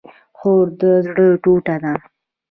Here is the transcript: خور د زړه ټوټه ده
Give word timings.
خور 0.37 0.65
د 0.79 0.81
زړه 1.05 1.25
ټوټه 1.43 1.75
ده 1.83 1.93